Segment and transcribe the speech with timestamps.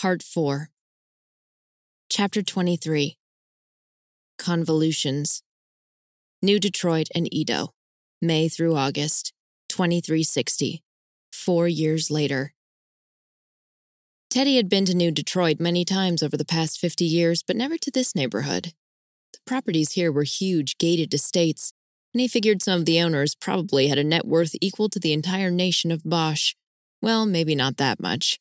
[0.00, 0.70] Part 4
[2.08, 3.18] Chapter 23
[4.38, 5.42] Convolutions
[6.40, 7.74] New Detroit and Edo,
[8.22, 9.34] May through August,
[9.68, 10.82] 2360,
[11.34, 12.54] four years later.
[14.30, 17.76] Teddy had been to New Detroit many times over the past 50 years, but never
[17.76, 18.72] to this neighborhood.
[19.34, 21.74] The properties here were huge, gated estates,
[22.14, 25.12] and he figured some of the owners probably had a net worth equal to the
[25.12, 26.54] entire nation of Bosch.
[27.02, 28.40] Well, maybe not that much.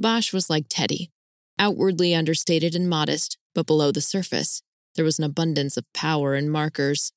[0.00, 1.10] Bosch was like Teddy,
[1.58, 4.62] outwardly understated and modest, but below the surface,
[4.94, 7.12] there was an abundance of power and markers.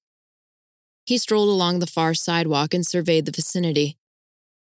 [1.06, 3.98] He strolled along the far sidewalk and surveyed the vicinity.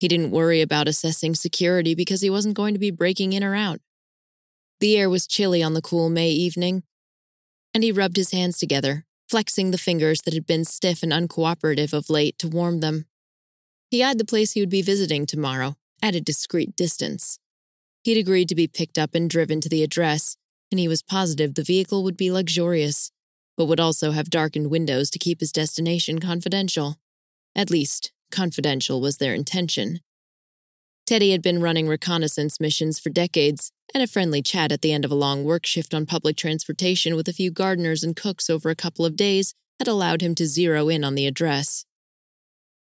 [0.01, 3.55] He didn't worry about assessing security because he wasn't going to be breaking in or
[3.55, 3.81] out.
[4.81, 6.83] The air was chilly on the cool May evening,
[7.73, 11.93] and he rubbed his hands together, flexing the fingers that had been stiff and uncooperative
[11.93, 13.07] of late to warm them.
[13.91, 17.39] He eyed the place he would be visiting tomorrow, at a discreet distance.
[18.03, 20.37] He'd agreed to be picked up and driven to the address,
[20.71, 23.11] and he was positive the vehicle would be luxurious,
[23.57, 26.97] but would also have darkened windows to keep his destination confidential.
[27.55, 30.01] At least, confidential was their intention.
[31.07, 35.05] Teddy had been running reconnaissance missions for decades, and a friendly chat at the end
[35.05, 38.69] of a long work shift on public transportation with a few gardeners and cooks over
[38.69, 41.85] a couple of days had allowed him to zero in on the address.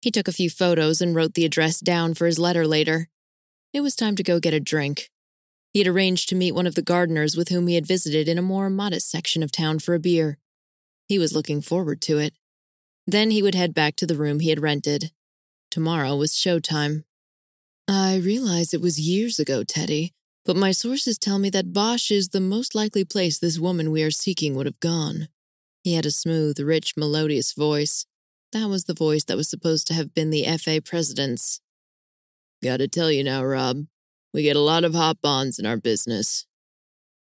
[0.02, 3.10] He took a few photos and wrote the address down for his letter later.
[3.76, 5.10] It was time to go get a drink.
[5.74, 8.38] He had arranged to meet one of the gardeners with whom he had visited in
[8.38, 10.38] a more modest section of town for a beer.
[11.10, 12.34] He was looking forward to it.
[13.06, 15.12] Then he would head back to the room he had rented.
[15.70, 17.04] Tomorrow was showtime.
[17.86, 20.14] I realize it was years ago, Teddy,
[20.46, 24.04] but my sources tell me that Bosch is the most likely place this woman we
[24.04, 25.28] are seeking would have gone.
[25.84, 28.06] He had a smooth, rich, melodious voice.
[28.54, 31.60] That was the voice that was supposed to have been the FA president's.
[32.66, 33.86] Gotta tell you now, Rob,
[34.34, 36.48] we get a lot of hot bonds in our business.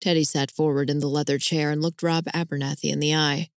[0.02, 3.50] Teddy sat forward in the leather chair and looked Rob Abernathy in the eye.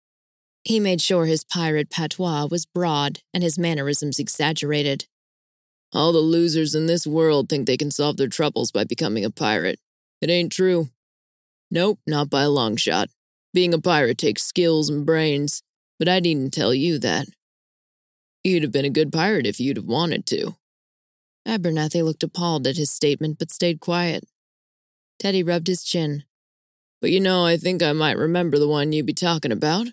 [0.63, 5.07] He made sure his pirate patois was broad and his mannerisms exaggerated.
[5.95, 9.31] All the losers in this world think they can solve their troubles by becoming a
[9.31, 9.81] pirate.
[10.21, 10.91] It ain't true.
[11.71, 13.09] Nope, not by a long shot.
[13.55, 15.63] Being a pirate takes skills and brains,
[15.99, 17.29] but I needn't tell you that.
[18.45, 20.57] You'd have been a good pirate if you'd have wanted to.
[21.47, 24.25] Abernathy looked appalled at his statement but stayed quiet.
[25.19, 26.25] Teddy rubbed his chin.
[27.01, 29.89] But you know, I think I might remember the one you be talking about.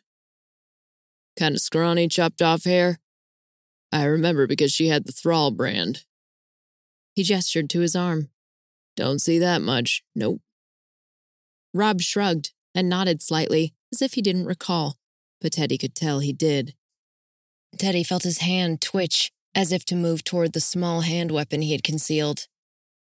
[1.38, 3.00] Kind of scrawny, chopped off hair,
[3.92, 6.04] I remember because she had the Thrall brand.
[7.16, 8.30] He gestured to his arm.
[8.96, 10.04] Don't see that much.
[10.16, 10.42] Nope.
[11.74, 14.98] Rob shrugged and nodded slightly, as if he didn't recall,
[15.42, 16.74] but Teddy could tell he did.
[17.78, 21.72] Teddy felt his hand twitch, as if to move toward the small hand weapon he
[21.72, 22.48] had concealed,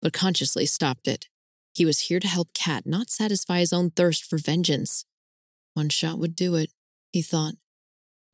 [0.01, 1.27] but consciously stopped it.
[1.75, 5.05] He was here to help Kat, not satisfy his own thirst for vengeance.
[5.75, 6.71] One shot would do it,
[7.13, 7.55] he thought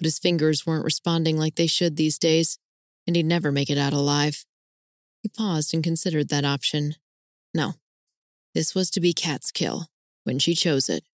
[0.02, 2.58] but his fingers weren't responding like they should these days,
[3.06, 4.44] and he'd never make it out alive.
[5.22, 6.96] He paused and considered that option.
[7.54, 7.74] No,
[8.52, 9.86] this was to be Kat's kill,
[10.24, 11.04] when she chose it.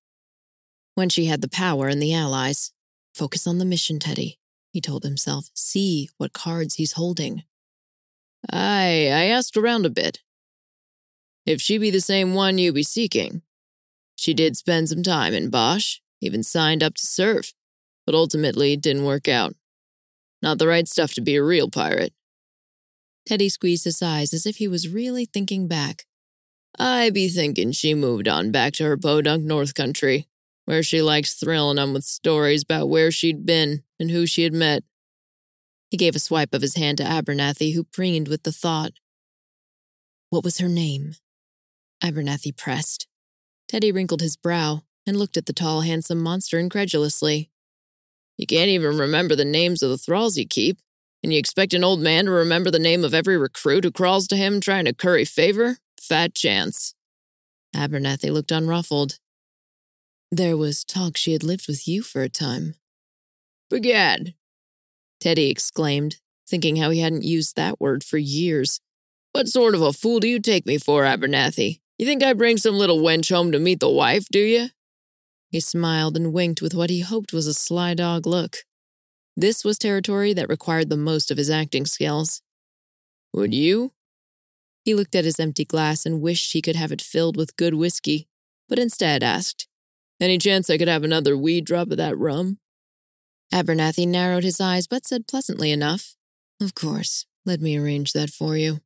[0.95, 2.73] When she had the power and the allies.
[3.15, 4.39] Focus on the mission, Teddy,
[4.79, 5.51] he told himself.
[5.55, 7.43] See what cards he's holding.
[8.49, 10.21] I, I asked around a bit.
[11.45, 13.43] If she be the same one you be seeking.
[14.15, 17.53] She did spend some time in Bosch, even signed up to serve
[18.09, 19.55] but ultimately it didn't work out.
[20.41, 22.15] Not the right stuff to be a real pirate.
[23.27, 26.07] Teddy squeezed his eyes as if he was really thinking back.
[26.79, 30.27] I be thinking she moved on back to her podunk North Country,
[30.65, 34.53] where she likes thrilling 'em with stories about where she'd been and who she had
[34.53, 34.85] met.
[35.91, 38.93] He gave a swipe of his hand to Abernathy, who preened with the thought.
[40.31, 41.15] What was her name?
[42.03, 43.07] Abernathy pressed.
[43.69, 47.51] Teddy wrinkled his brow and looked at the tall, handsome monster incredulously.
[48.37, 50.79] You can't even remember the names of the thralls you keep,
[51.23, 54.29] and you expect an old man to remember the name of every recruit who crawls
[54.29, 55.79] to him trying to curry favor?
[56.01, 56.95] Fat chance.
[57.75, 59.19] Abernathy looked unruffled.
[60.31, 62.75] There was talk she had lived with you for a time.
[63.71, 64.35] Begad!
[65.21, 66.17] Teddy exclaimed,
[66.49, 68.81] thinking how he hadn't used that word for years.
[69.33, 71.81] What sort of a fool do you take me for, Abernathy?
[71.99, 74.69] You think I bring some little wench home to meet the wife, do you?
[75.51, 78.59] He smiled and winked with what he hoped was a sly dog look.
[79.37, 82.43] This was territory that required the most of his acting skills.
[83.33, 83.93] Would you?
[84.85, 87.75] He looked at his empty glass and wished he could have it filled with good
[87.75, 88.29] whiskey,
[88.69, 89.69] but instead asked,
[90.21, 92.59] Any chance I could have another wee drop of that rum?
[93.53, 96.15] Abernathy narrowed his eyes but said pleasantly enough,
[96.61, 98.81] Of course, let me arrange that for you.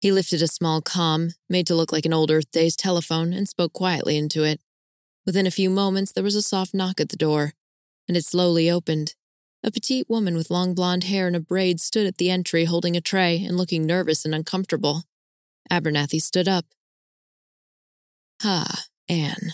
[0.00, 3.48] He lifted a small com, made to look like an old Earth Days telephone, and
[3.48, 4.60] spoke quietly into it.
[5.24, 7.52] Within a few moments, there was a soft knock at the door,
[8.08, 9.14] and it slowly opened.
[9.62, 12.96] A petite woman with long blonde hair and a braid stood at the entry holding
[12.96, 15.04] a tray and looking nervous and uncomfortable.
[15.70, 16.66] Abernathy stood up.
[18.42, 19.52] Ah, Anne.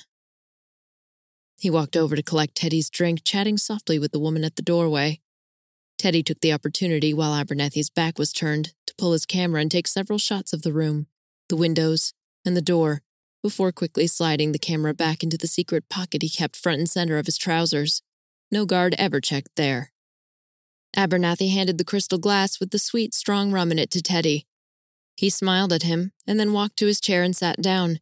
[1.58, 5.20] He walked over to collect Teddy's drink, chatting softly with the woman at the doorway.
[5.98, 9.88] Teddy took the opportunity while Abernathy's back was turned to pull his camera and take
[9.88, 11.08] several shots of the room,
[11.48, 12.14] the windows,
[12.44, 13.02] and the door
[13.42, 17.18] before quickly sliding the camera back into the secret pocket he kept front and center
[17.18, 18.02] of his trousers.
[18.50, 19.92] No guard ever checked there.
[20.96, 24.46] Abernathy handed the crystal glass with the sweet, strong rum in it to Teddy.
[25.16, 27.98] He smiled at him and then walked to his chair and sat down.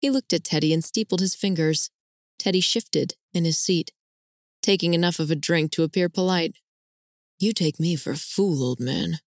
[0.00, 1.90] He looked at Teddy and steepled his fingers.
[2.38, 3.92] Teddy shifted in his seat,
[4.62, 6.56] taking enough of a drink to appear polite.
[7.38, 9.18] You take me for a fool, old man,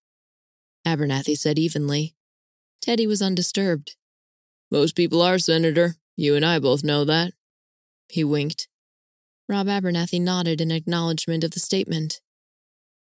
[0.85, 2.15] Abernathy said evenly.
[2.81, 3.95] Teddy was undisturbed.
[4.71, 5.95] Most people are, Senator.
[6.17, 7.33] You and I both know that.
[8.09, 8.67] He winked.
[9.47, 12.21] Rob Abernathy nodded in acknowledgement of the statement.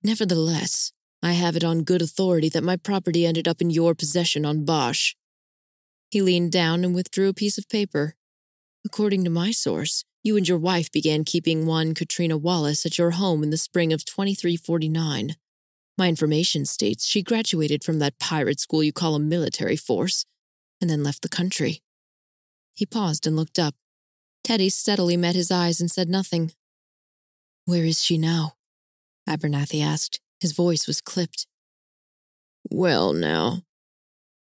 [0.03, 0.91] Nevertheless,
[1.21, 4.65] I have it on good authority that my property ended up in your possession on
[4.65, 5.15] Bosch.
[6.09, 8.15] He leaned down and withdrew a piece of paper.
[8.85, 13.11] According to my source, you and your wife began keeping one Katrina Wallace at your
[13.11, 15.35] home in the spring of 2349.
[15.97, 20.25] My information states she graduated from that pirate school you call a military force
[20.81, 21.81] and then left the country.
[22.73, 23.75] He paused and looked up.
[24.43, 26.51] Teddy steadily met his eyes and said nothing.
[27.65, 28.53] Where is she now?
[29.29, 30.19] Abernathy asked.
[30.41, 31.47] His voice was clipped.
[32.69, 33.61] Well, now.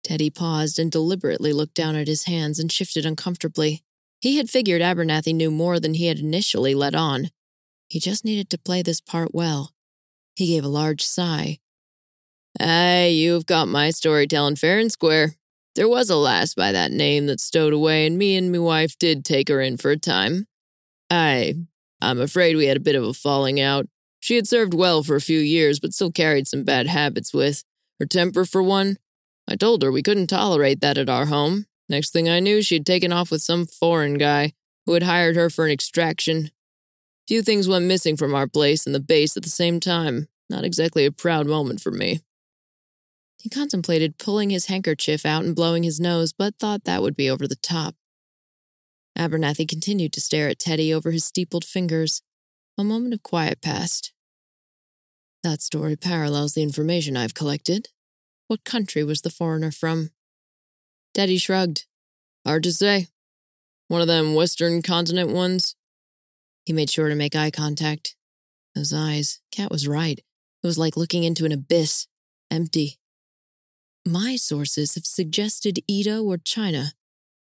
[0.05, 3.83] Teddy paused and deliberately looked down at his hands and shifted uncomfortably.
[4.20, 7.31] He had figured Abernathy knew more than he had initially let on.
[7.88, 9.73] He just needed to play this part well.
[10.35, 11.59] He gave a large sigh.
[12.61, 15.35] Aye, you've got my storytelling fair and square.
[15.75, 18.99] There was a lass by that name that stowed away, and me and me wife
[18.99, 20.47] did take her in for a time.
[21.11, 21.55] Aye,
[22.00, 23.87] I'm afraid we had a bit of a falling out.
[24.19, 27.62] She had served well for a few years, but still carried some bad habits with.
[28.00, 28.97] Her temper, for one.
[29.49, 32.85] I told her we couldn't tolerate that at our home, Next thing I knew, she'd
[32.85, 34.52] taken off with some foreign guy
[34.87, 36.50] who had hired her for an extraction.
[37.26, 40.29] Few things went missing from our place and the base at the same time.
[40.50, 42.20] Not exactly a proud moment for me.
[43.38, 47.31] He contemplated pulling his handkerchief out and blowing his nose, but thought that would be
[47.31, 47.94] over the top.
[49.17, 52.23] Abernathy continued to stare at Teddy over his steepled fingers.
[52.76, 54.12] A moment of quiet passed.
[55.43, 57.88] That story parallels the information I've collected.
[58.49, 60.11] What country was the foreigner from?
[61.19, 61.85] Teddy shrugged.
[62.47, 63.09] Hard to say.
[63.88, 65.75] One of them Western continent ones.
[66.65, 68.15] He made sure to make eye contact.
[68.76, 70.20] Those eyes, Cat was right.
[70.20, 72.06] It was like looking into an abyss,
[72.53, 73.00] empty.
[74.06, 76.93] My sources have suggested Edo or China.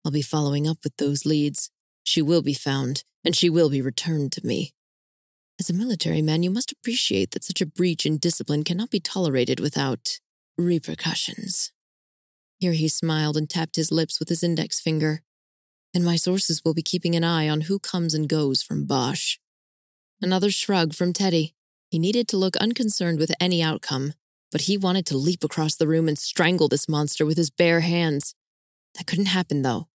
[0.03, 1.71] I'll be following up with those leads.
[2.03, 4.73] She will be found, and she will be returned to me.
[5.57, 8.99] As a military man, you must appreciate that such a breach in discipline cannot be
[8.99, 10.19] tolerated without
[10.57, 11.71] repercussions.
[12.63, 15.21] Here he smiled and tapped his lips with his index finger.
[15.93, 19.37] And my sources will be keeping an eye on who comes and goes from Bosch.
[20.21, 21.55] Another shrug from Teddy.
[21.91, 24.13] He needed to look unconcerned with any outcome,
[24.49, 27.81] but he wanted to leap across the room and strangle this monster with his bare
[27.81, 28.33] hands.
[28.95, 29.89] That couldn't happen, though.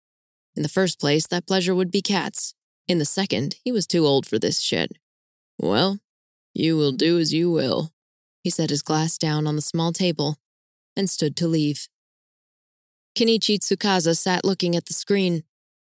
[0.54, 2.54] In the first place, that pleasure would be Cat's.
[2.86, 4.92] In the second, he was too old for this shit.
[5.58, 6.00] Well,
[6.54, 7.94] you will do as you will.
[8.44, 10.36] He set his glass down on the small table
[10.98, 11.88] and stood to leave.
[13.18, 15.42] Kenichi Tsukasa sat looking at the screen.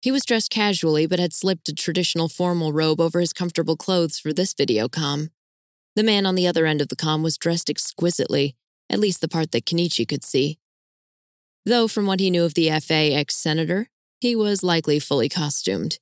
[0.01, 4.19] He was dressed casually but had slipped a traditional formal robe over his comfortable clothes
[4.19, 5.29] for this video com.
[5.95, 8.57] The man on the other end of the com was dressed exquisitely,
[8.89, 10.59] at least the part that Kenichi could see.
[11.65, 13.87] Though, from what he knew of the FA ex senator,
[14.19, 15.99] he was likely fully costumed.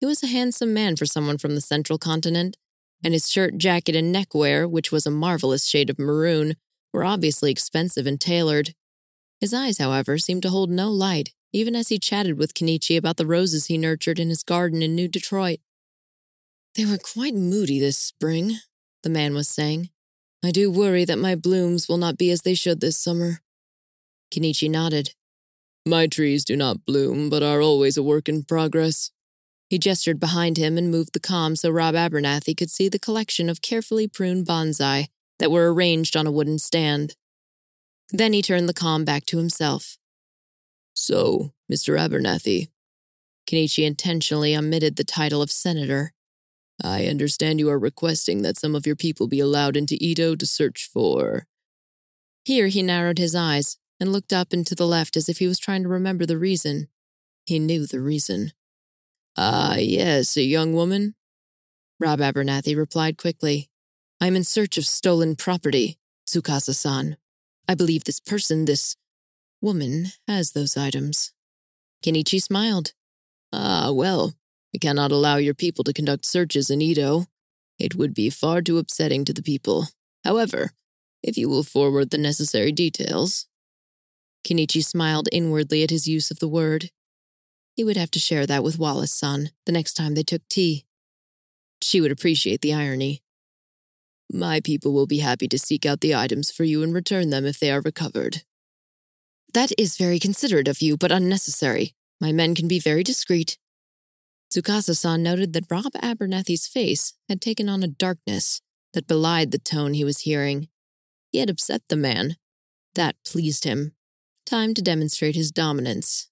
[0.00, 2.56] He was a handsome man for someone from the central continent,
[3.04, 6.56] and his shirt, jacket, and neckwear, which was a marvelous shade of maroon,
[6.92, 8.74] were obviously expensive and tailored.
[9.40, 13.16] His eyes, however, seemed to hold no light, even as he chatted with Kenichi about
[13.16, 15.60] the roses he nurtured in his garden in New Detroit.
[16.74, 18.58] They were quite moody this spring,
[19.02, 19.90] the man was saying.
[20.44, 23.40] I do worry that my blooms will not be as they should this summer.
[24.32, 25.14] Kenichi nodded.
[25.86, 29.10] My trees do not bloom, but are always a work in progress.
[29.70, 33.48] He gestured behind him and moved the com so Rob Abernathy could see the collection
[33.48, 37.14] of carefully pruned bonsai that were arranged on a wooden stand.
[38.10, 39.98] Then he turned the com back to himself.
[40.94, 41.98] So, Mr.
[41.98, 42.68] Abernathy,
[43.48, 46.12] Kenichi intentionally omitted the title of senator.
[46.82, 50.46] I understand you are requesting that some of your people be allowed into Edo to
[50.46, 51.46] search for.
[52.44, 53.78] Here he narrowed his eyes.
[54.00, 56.38] and looked up and to the left as if he was trying to remember the
[56.38, 56.86] reason.
[57.44, 58.52] He knew the reason.
[59.36, 61.16] Ah, yes, a young woman?
[61.98, 63.70] Rob Abernathy replied quickly.
[64.20, 65.98] I'm in search of stolen property,
[66.28, 67.16] Tsukasa san.
[67.68, 68.96] I believe this person, this
[69.60, 71.32] woman, has those items.
[72.02, 72.92] Kenichi smiled.
[73.52, 74.34] Ah, well,
[74.72, 77.26] we cannot allow your people to conduct searches in Edo.
[77.78, 79.88] It would be far too upsetting to the people.
[80.24, 80.72] However,
[81.22, 83.46] if you will forward the necessary details.
[84.46, 86.90] Kenichi smiled inwardly at his use of the word.
[87.74, 90.86] He would have to share that with Wallace san the next time they took tea.
[91.82, 93.22] She would appreciate the irony.
[94.30, 97.46] My people will be happy to seek out the items for you and return them
[97.46, 98.42] if they are recovered.
[99.54, 101.94] That is very considerate of you, but unnecessary.
[102.20, 103.58] My men can be very discreet.
[104.52, 108.60] Tsukasa san noted that Rob Abernathy's face had taken on a darkness
[108.92, 110.68] that belied the tone he was hearing.
[111.32, 112.36] He had upset the man.
[112.94, 113.92] That pleased him.
[114.44, 116.28] Time to demonstrate his dominance.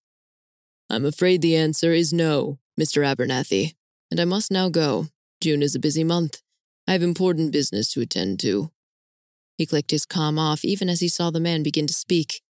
[0.89, 3.05] I'm afraid the answer is no, Mr.
[3.05, 3.75] Abernathy,
[4.11, 5.09] and I must now go.
[5.41, 6.41] June is a busy month.
[6.89, 8.71] I have important business to attend to.
[9.59, 12.43] He clicked his com off even as he saw the man begin to speak.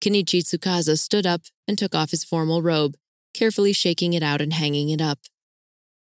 [0.00, 2.96] Kenichi Tsukasa stood up and took off his formal robe,
[3.32, 5.18] carefully shaking it out and hanging it up.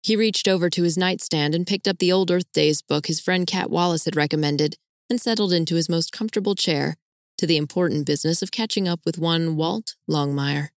[0.01, 3.19] He reached over to his nightstand and picked up the old Earth Days book his
[3.19, 4.77] friend Cat Wallace had recommended
[5.09, 6.95] and settled into his most comfortable chair
[7.37, 10.69] to the important business of catching up with one Walt Longmire.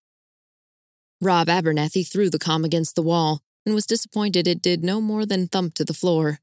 [1.20, 5.24] Rob Abernathy threw the com against the wall and was disappointed it did no more
[5.24, 6.40] than thump to the floor.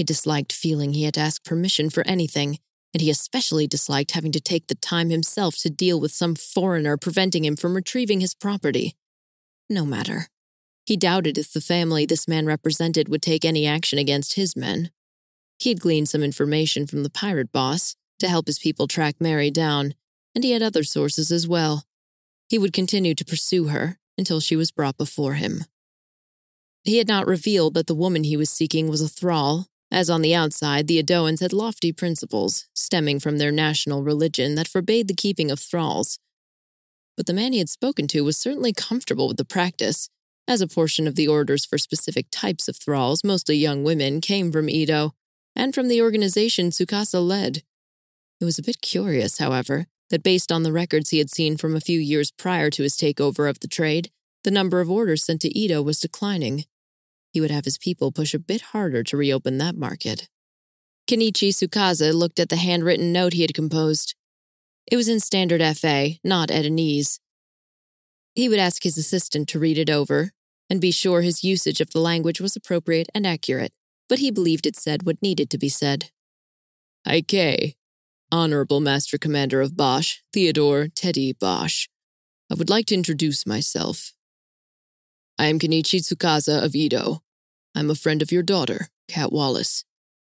[0.00, 2.58] He disliked feeling he had to ask permission for anything,
[2.94, 6.96] and he especially disliked having to take the time himself to deal with some foreigner
[6.96, 8.96] preventing him from retrieving his property.
[9.68, 10.28] No matter.
[10.86, 14.90] He doubted if the family this man represented would take any action against his men.
[15.58, 19.50] He had gleaned some information from the pirate boss to help his people track Mary
[19.50, 19.92] down,
[20.34, 21.84] and he had other sources as well.
[22.48, 25.66] He would continue to pursue her until she was brought before him.
[26.84, 30.22] He had not revealed that the woman he was seeking was a thrall, as on
[30.22, 35.14] the outside the Edoans had lofty principles stemming from their national religion that forbade the
[35.14, 36.18] keeping of thralls.
[37.16, 40.08] But the man he had spoken to was certainly comfortable with the practice,
[40.48, 44.50] as a portion of the orders for specific types of thralls, mostly young women, came
[44.50, 45.14] from Edo,
[45.54, 47.62] and from the organization Tsukasa led.
[48.40, 51.76] It was a bit curious, however, that based on the records he had seen from
[51.76, 54.10] a few years prior to his takeover of the trade,
[54.42, 56.64] the number of orders sent to Edo was declining.
[57.32, 60.28] He would have his people push a bit harder to reopen that market.
[61.08, 64.14] Kenichi Tsukasa looked at the handwritten note he had composed.
[64.90, 67.20] It was in standard FA, not Edanese.
[68.34, 70.32] He would ask his assistant to read it over
[70.68, 73.72] and be sure his usage of the language was appropriate and accurate,
[74.08, 76.10] but he believed it said what needed to be said.
[77.06, 77.74] Haikei,
[78.30, 81.88] Honorable Master Commander of Bosch, Theodore Teddy Bosch.
[82.50, 84.12] I would like to introduce myself.
[85.40, 87.22] I am Kenichi Tsukasa of Edo.
[87.74, 89.86] I'm a friend of your daughter, Cat Wallace.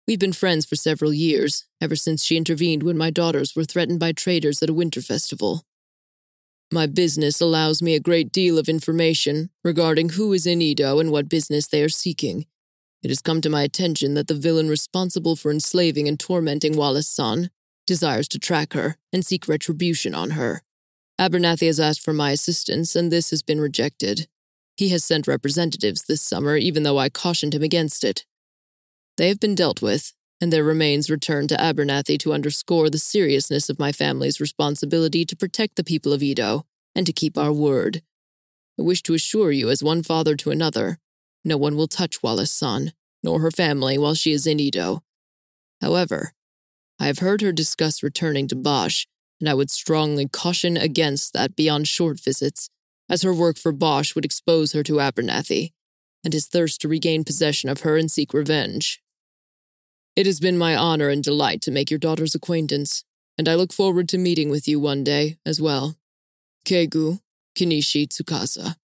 [0.06, 4.00] We've been friends for several years, ever since she intervened when my daughters were threatened
[4.00, 5.64] by traders at a winter festival.
[6.70, 11.10] My business allows me a great deal of information regarding who is in Edo and
[11.10, 12.44] what business they are seeking.
[13.02, 17.08] It has come to my attention that the villain responsible for enslaving and tormenting Wallace
[17.08, 17.48] san
[17.86, 20.60] desires to track her and seek retribution on her.
[21.18, 24.28] Abernathy has asked for my assistance, and this has been rejected.
[24.78, 28.24] He has sent representatives this summer, even though I cautioned him against it.
[29.16, 33.68] They have been dealt with, and their remains returned to Abernathy to underscore the seriousness
[33.68, 38.02] of my family's responsibility to protect the people of Edo and to keep our word.
[38.78, 41.00] I wish to assure you, as one father to another,
[41.44, 42.92] no one will touch Wallace san,
[43.24, 45.02] nor her family while she is in Edo.
[45.80, 46.34] However,
[47.00, 49.06] I have heard her discuss returning to Bosch,
[49.40, 52.70] and I would strongly caution against that beyond short visits
[53.08, 55.72] as her work for Bosch would expose her to Abernathy,
[56.24, 59.02] and his thirst to regain possession of her and seek revenge.
[60.16, 63.04] It has been my honor and delight to make your daughter's acquaintance,
[63.38, 65.96] and I look forward to meeting with you one day as well.
[66.64, 67.20] Keigu
[67.56, 68.76] Kenichi Tsukasa.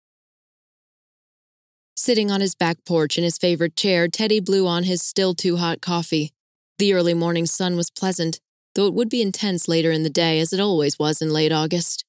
[1.97, 5.57] Sitting on his back porch in his favorite chair, Teddy blew on his still too
[5.57, 6.33] hot coffee.
[6.79, 8.41] The early morning sun was pleasant,
[8.75, 11.53] though it would be intense later in the day, as it always was in late
[11.53, 12.05] August.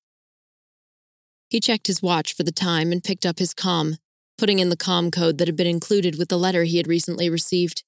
[1.55, 3.95] He checked his watch for the time and picked up his com,
[4.37, 7.29] putting in the com code that had been included with the letter he had recently
[7.29, 7.81] received.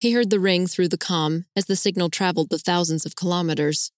[0.00, 3.92] He heard the ring through the com as the signal traveled the thousands of kilometers.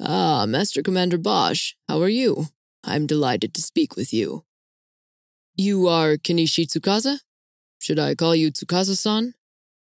[0.00, 2.46] Ah, Master Commander Bosch, how are you?
[2.84, 4.44] I'm delighted to speak with you.
[5.56, 7.18] You are Kenichi Tsukasa?
[7.80, 9.34] Should I call you Tsukasa san?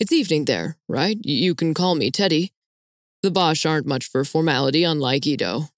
[0.00, 1.18] It's evening there, right?
[1.22, 2.54] You can call me Teddy.
[3.22, 5.68] The Bosch aren't much for formality, unlike Edo.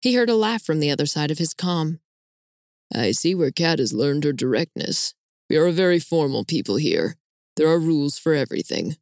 [0.00, 1.98] He heard a laugh from the other side of his comm.
[2.94, 5.14] I see where Kat has learned her directness.
[5.50, 7.16] We are a very formal people here.
[7.56, 8.96] There are rules for everything.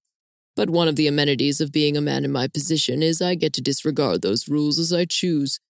[0.55, 3.53] But one of the amenities of being a man in my position is I get
[3.55, 5.61] to disregard those rules as I choose.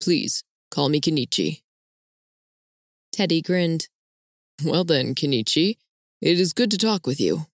[0.00, 1.62] Please, call me Kenichi.
[3.10, 3.88] Teddy grinned.
[4.64, 5.76] Well then, Kenichi,
[6.22, 7.46] it is good to talk with you.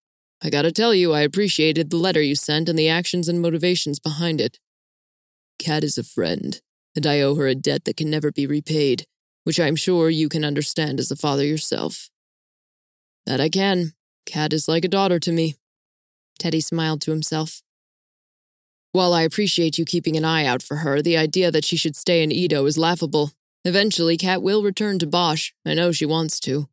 [0.42, 3.98] I gotta tell you, I appreciated the letter you sent and the actions and motivations
[3.98, 4.58] behind it.
[5.58, 6.60] Kat is a friend,
[6.94, 9.06] and I owe her a debt that can never be repaid,
[9.44, 12.08] which I'm sure you can understand as a father yourself.
[13.26, 13.92] That I can.
[14.26, 15.56] Cat is like a daughter to me.
[16.38, 17.62] Teddy smiled to himself.
[18.92, 21.96] While I appreciate you keeping an eye out for her, the idea that she should
[21.96, 23.32] stay in Edo is laughable.
[23.64, 25.52] Eventually, Cat will return to Bosch.
[25.66, 26.68] I know she wants to.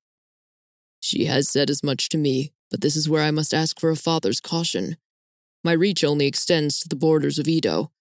[1.00, 3.90] She has said as much to me, but this is where I must ask for
[3.90, 4.98] a father's caution.
[5.64, 7.92] My reach only extends to the borders of Edo.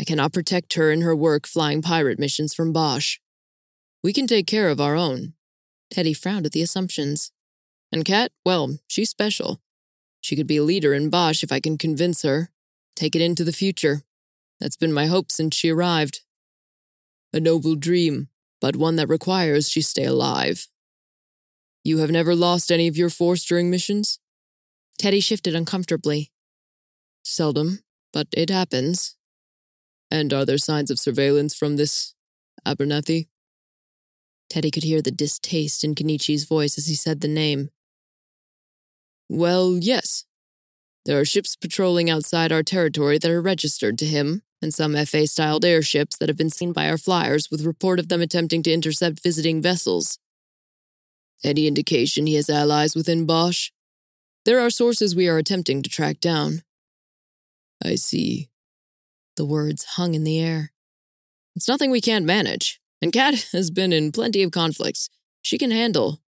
[0.00, 3.18] I cannot protect her in her work flying pirate missions from Bosch.
[4.02, 5.34] We can take care of our own.
[5.90, 7.32] Teddy frowned at the assumptions.
[7.92, 9.60] And Kat, well, she's special.
[10.22, 12.48] She could be a leader in Bosch if I can convince her.
[12.96, 14.00] Take it into the future.
[14.58, 16.22] That's been my hope since she arrived.
[17.34, 18.28] A noble dream,
[18.58, 20.66] but one that requires she stay alive.
[21.84, 24.18] You have never lost any of your force during missions?
[24.98, 26.32] Teddy shifted uncomfortably.
[27.22, 27.80] Seldom,
[28.14, 29.16] but it happens.
[30.10, 32.14] And are there signs of surveillance from this
[32.66, 33.28] Abernathy?
[34.48, 37.70] Teddy could hear the distaste in Kenichi's voice as he said the name.
[39.28, 40.24] Well, yes.
[41.06, 45.26] There are ships patrolling outside our territory that are registered to him, and some FA
[45.26, 48.72] styled airships that have been seen by our flyers with report of them attempting to
[48.72, 50.18] intercept visiting vessels.
[51.42, 53.70] Any indication he has allies within Bosch?
[54.44, 56.62] There are sources we are attempting to track down.
[57.82, 58.49] I see.
[59.40, 60.70] The words hung in the air.
[61.56, 65.08] It's nothing we can't manage, and Kat has been in plenty of conflicts.
[65.40, 66.20] She can handle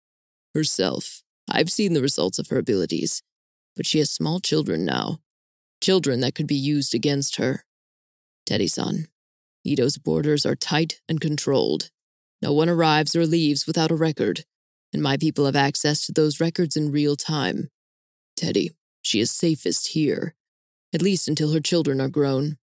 [0.55, 1.21] herself.
[1.49, 3.21] I've seen the results of her abilities,
[3.75, 5.19] but she has small children now.
[5.81, 7.65] Children that could be used against her.
[8.45, 9.09] Teddy san,
[9.65, 11.91] Edo's borders are tight and controlled.
[12.41, 14.45] No one arrives or leaves without a record,
[14.93, 17.71] and my people have access to those records in real time.
[18.37, 20.33] Teddy, she is safest here,
[20.93, 22.57] at least until her children are grown.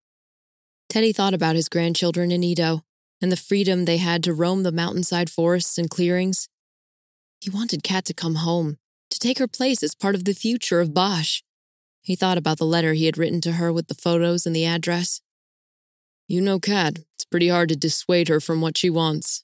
[0.89, 2.83] Teddy thought about his grandchildren in Edo
[3.21, 6.49] and the freedom they had to roam the mountainside forests and clearings.
[7.39, 8.77] He wanted Kat to come home,
[9.11, 11.43] to take her place as part of the future of Bosch.
[12.01, 14.65] He thought about the letter he had written to her with the photos and the
[14.65, 15.21] address.
[16.27, 19.43] You know Kat, it's pretty hard to dissuade her from what she wants.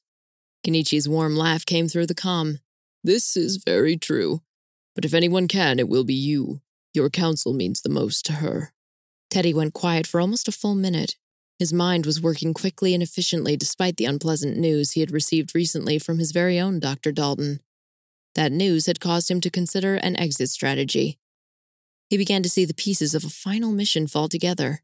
[0.66, 2.60] Kenichi's warm laugh came through the com.
[3.04, 4.42] This is very true.
[4.96, 6.62] But if anyone can, it will be you.
[6.94, 8.74] Your counsel means the most to her.
[9.30, 11.18] Teddy went quiet for almost a full minute.
[11.58, 15.98] His mind was working quickly and efficiently despite the unpleasant news he had received recently
[16.00, 17.12] from his very own Dr.
[17.12, 17.62] Dalton.
[18.36, 21.18] That news had caused him to consider an exit strategy.
[22.10, 24.82] He began to see the pieces of a final mission fall together.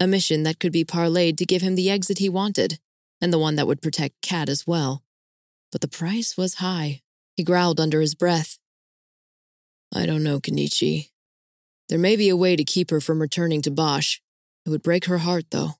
[0.00, 2.80] A mission that could be parlayed to give him the exit he wanted,
[3.20, 5.04] and the one that would protect Kat as well.
[5.70, 7.02] But the price was high.
[7.36, 8.58] He growled under his breath.
[9.94, 11.10] I don't know, Kenichi.
[11.88, 14.18] There may be a way to keep her from returning to Bosch.
[14.66, 15.74] It would break her heart, though.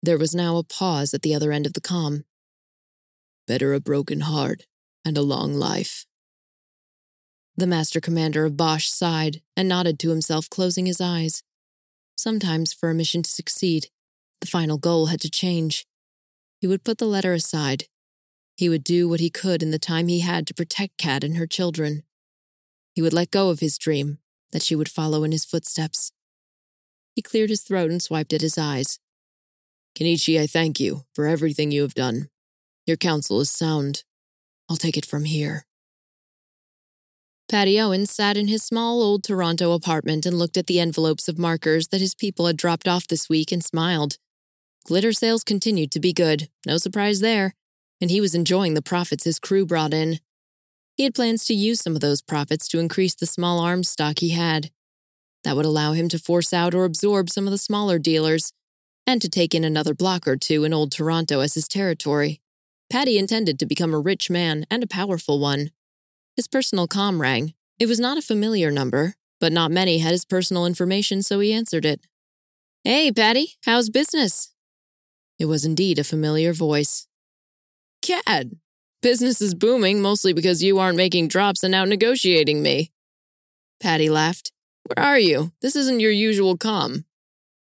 [0.00, 2.22] There was now a pause at the other end of the comm.
[3.48, 4.66] Better a broken heart
[5.04, 6.06] and a long life.
[7.56, 11.42] The master commander of Bosch sighed and nodded to himself, closing his eyes.
[12.16, 13.88] Sometimes, for a mission to succeed,
[14.40, 15.84] the final goal had to change.
[16.60, 17.86] He would put the letter aside.
[18.56, 21.36] He would do what he could in the time he had to protect Kat and
[21.36, 22.04] her children.
[22.94, 24.18] He would let go of his dream
[24.52, 26.12] that she would follow in his footsteps.
[27.14, 28.98] He cleared his throat and swiped at his eyes.
[29.94, 32.28] Kenichi, I thank you for everything you have done.
[32.86, 34.04] Your counsel is sound.
[34.68, 35.66] I'll take it from here.
[37.48, 41.38] Patty Owens sat in his small old Toronto apartment and looked at the envelopes of
[41.38, 44.16] markers that his people had dropped off this week and smiled.
[44.86, 47.54] Glitter sales continued to be good, no surprise there,
[48.00, 50.18] and he was enjoying the profits his crew brought in.
[50.96, 54.20] He had plans to use some of those profits to increase the small arms stock
[54.20, 54.70] he had.
[55.44, 58.52] That would allow him to force out or absorb some of the smaller dealers,
[59.06, 62.40] and to take in another block or two in Old Toronto as his territory.
[62.88, 65.70] Patty intended to become a rich man and a powerful one.
[66.36, 67.54] His personal comm rang.
[67.78, 71.52] It was not a familiar number, but not many had his personal information, so he
[71.52, 72.00] answered it.
[72.84, 74.52] Hey, Patty, how's business?
[75.38, 77.08] It was indeed a familiar voice.
[78.02, 78.56] Cad,
[79.00, 82.92] business is booming mostly because you aren't making drops and out negotiating me.
[83.80, 84.52] Patty laughed.
[84.84, 85.52] Where are you?
[85.60, 87.04] This isn't your usual com.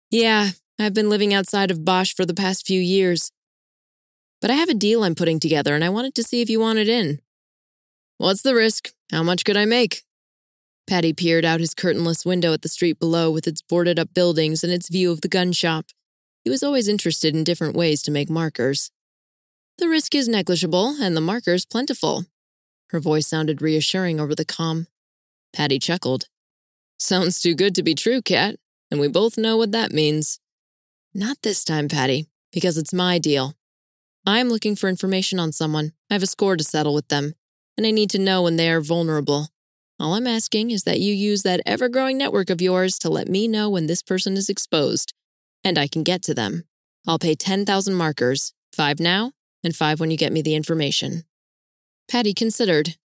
[0.10, 3.32] Yeah, I've been living outside of Bosch for the past few years.
[4.42, 6.60] But I have a deal I'm putting together and I wanted to see if you
[6.60, 7.22] wanted in.
[8.18, 8.92] What's the risk?
[9.12, 10.04] How much could I make?
[10.88, 14.64] Patty peered out his curtainless window at the street below with its boarded up buildings
[14.64, 15.86] and its view of the gun shop.
[16.44, 18.92] He was always interested in different ways to make markers.
[19.78, 22.26] The risk is negligible and the markers plentiful.
[22.90, 24.88] Her voice sounded reassuring over the com.
[25.54, 26.26] Patty chuckled.
[27.02, 28.58] Sounds too good to be true, Kat,
[28.92, 30.40] and we both know what that means.
[31.16, 33.56] Not this time, Patty, because it's my deal.
[34.24, 35.94] I'm looking for information on someone.
[36.12, 37.34] I have a score to settle with them,
[37.76, 39.48] and I need to know when they are vulnerable.
[40.00, 43.28] All I'm asking is that you use that ever growing network of yours to let
[43.28, 45.16] me know when this person is exposed,
[45.64, 46.66] and I can get to them.
[47.08, 49.32] I'll pay 10,000 markers, five now,
[49.64, 51.24] and five when you get me the information.
[52.08, 52.96] Patty considered.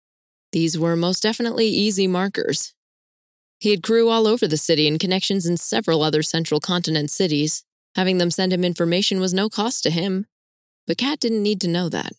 [0.53, 2.75] These were most definitely easy markers.
[3.59, 7.65] He had crew all over the city and connections in several other central continent cities.
[7.95, 10.27] Having them send him information was no cost to him.
[10.87, 12.13] But Kat didn't need to know that.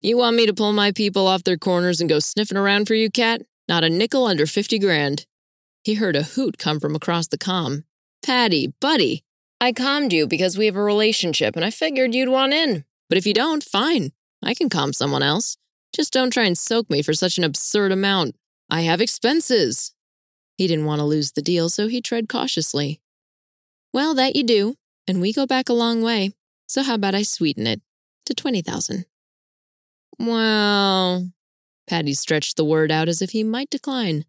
[0.00, 2.94] You want me to pull my people off their corners and go sniffing around for
[2.94, 3.42] you, Kat?
[3.68, 5.26] Not a nickel under 50 grand.
[5.82, 7.84] He heard a hoot come from across the com.
[8.24, 9.24] Patty, buddy,
[9.60, 12.84] I calmed you because we have a relationship and I figured you'd want in.
[13.08, 14.12] But if you don't, fine.
[14.42, 15.56] I can com someone else.
[15.94, 18.36] Just don't try and soak me for such an absurd amount.
[18.68, 19.93] I have expenses.
[20.56, 23.00] He didn't want to lose the deal, so he tread cautiously.
[23.92, 26.32] Well, that you do, and we go back a long way.
[26.66, 27.80] So how about I sweeten it
[28.26, 29.06] to 20,000?
[30.18, 31.30] Well,
[31.86, 34.24] Patty stretched the word out as if he might decline.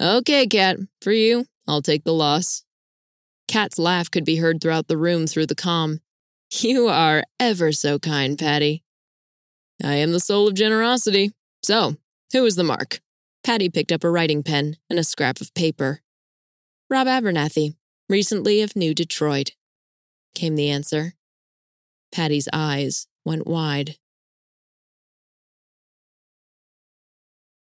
[0.00, 2.64] Okay, Cat, for you, I'll take the loss.
[3.48, 6.00] Cat's laugh could be heard throughout the room through the com.
[6.60, 8.82] You are ever so kind, Patty.
[9.82, 11.32] I am the soul of generosity.
[11.62, 11.96] So,
[12.32, 13.00] who is the mark?
[13.44, 16.00] Patty picked up a writing pen and a scrap of paper.
[16.88, 17.74] Rob Abernathy,
[18.08, 19.52] recently of New Detroit,
[20.34, 21.14] came the answer.
[22.12, 23.96] Patty's eyes went wide.